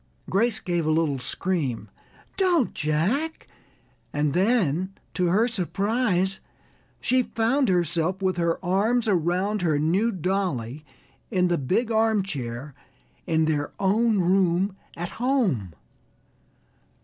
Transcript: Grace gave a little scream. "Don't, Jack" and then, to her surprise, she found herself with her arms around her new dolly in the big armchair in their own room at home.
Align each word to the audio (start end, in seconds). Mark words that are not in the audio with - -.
Grace 0.31 0.59
gave 0.59 0.87
a 0.87 0.91
little 0.91 1.19
scream. 1.19 1.87
"Don't, 2.35 2.73
Jack" 2.73 3.47
and 4.11 4.33
then, 4.33 4.95
to 5.13 5.27
her 5.27 5.47
surprise, 5.47 6.39
she 6.99 7.21
found 7.21 7.69
herself 7.69 8.19
with 8.19 8.37
her 8.37 8.57
arms 8.65 9.07
around 9.07 9.61
her 9.61 9.77
new 9.77 10.11
dolly 10.11 10.83
in 11.29 11.49
the 11.49 11.57
big 11.59 11.91
armchair 11.91 12.73
in 13.27 13.45
their 13.45 13.71
own 13.79 14.17
room 14.21 14.75
at 14.97 15.09
home. 15.21 15.71